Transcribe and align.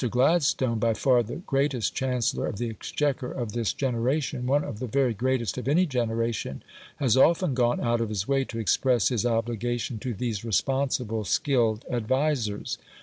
Gladstone, 0.09 0.79
by 0.79 0.95
far 0.95 1.21
the 1.21 1.35
greatest 1.35 1.93
Chancellor 1.93 2.47
of 2.47 2.57
the 2.57 2.71
Exchequer 2.71 3.31
of 3.31 3.51
this 3.51 3.71
generation, 3.71 4.47
one 4.47 4.63
of 4.63 4.79
the 4.79 4.87
very 4.87 5.13
greatest 5.13 5.59
of 5.59 5.67
any 5.67 5.85
generation, 5.85 6.63
has 6.95 7.15
often 7.15 7.53
gone 7.53 7.79
out 7.79 8.01
of 8.01 8.09
his 8.09 8.27
way 8.27 8.43
to 8.45 8.57
express 8.57 9.09
his 9.09 9.27
obligation 9.27 9.99
to 9.99 10.15
these 10.15 10.43
responsible 10.43 11.23
skilled 11.23 11.85
advisers. 11.87 12.79